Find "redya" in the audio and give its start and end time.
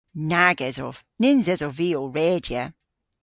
2.15-2.63